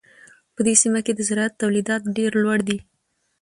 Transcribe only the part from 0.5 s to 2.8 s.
په دې سیمه کې د زراعت تولیدات ډېر لوړ دي.